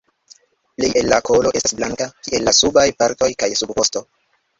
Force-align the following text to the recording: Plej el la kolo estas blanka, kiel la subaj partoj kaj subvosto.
Plej 0.77 0.87
el 1.01 1.09
la 1.11 1.19
kolo 1.27 1.51
estas 1.59 1.75
blanka, 1.79 2.07
kiel 2.29 2.47
la 2.47 2.53
subaj 2.61 2.87
partoj 3.05 3.29
kaj 3.45 3.51
subvosto. 3.61 4.03